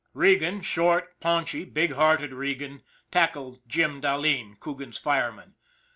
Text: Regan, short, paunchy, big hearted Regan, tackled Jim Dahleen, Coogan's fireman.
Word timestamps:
Regan, 0.15 0.61
short, 0.61 1.19
paunchy, 1.19 1.63
big 1.63 1.91
hearted 1.91 2.33
Regan, 2.33 2.81
tackled 3.11 3.59
Jim 3.67 4.01
Dahleen, 4.01 4.55
Coogan's 4.59 4.97
fireman. 4.97 5.53